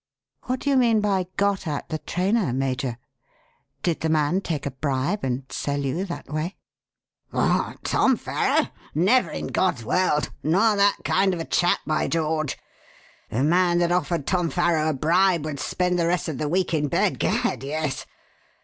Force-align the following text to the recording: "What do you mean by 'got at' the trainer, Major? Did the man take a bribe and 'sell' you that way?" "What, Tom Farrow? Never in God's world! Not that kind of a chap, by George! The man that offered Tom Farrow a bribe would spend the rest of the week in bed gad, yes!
"What 0.47 0.61
do 0.61 0.71
you 0.71 0.77
mean 0.77 0.99
by 0.99 1.27
'got 1.37 1.67
at' 1.67 1.89
the 1.89 1.99
trainer, 1.99 2.51
Major? 2.53 2.97
Did 3.83 3.99
the 3.99 4.09
man 4.09 4.41
take 4.41 4.65
a 4.65 4.71
bribe 4.71 5.23
and 5.23 5.43
'sell' 5.51 5.85
you 5.85 6.05
that 6.05 6.27
way?" 6.27 6.55
"What, 7.29 7.83
Tom 7.83 8.17
Farrow? 8.17 8.69
Never 8.95 9.29
in 9.29 9.49
God's 9.49 9.85
world! 9.85 10.31
Not 10.41 10.77
that 10.77 10.97
kind 11.05 11.35
of 11.35 11.39
a 11.39 11.45
chap, 11.45 11.81
by 11.85 12.07
George! 12.07 12.57
The 13.29 13.43
man 13.43 13.77
that 13.77 13.91
offered 13.91 14.25
Tom 14.25 14.49
Farrow 14.49 14.89
a 14.89 14.93
bribe 14.95 15.45
would 15.45 15.59
spend 15.59 15.99
the 15.99 16.07
rest 16.07 16.27
of 16.27 16.39
the 16.39 16.49
week 16.49 16.73
in 16.73 16.87
bed 16.87 17.19
gad, 17.19 17.63
yes! 17.63 18.07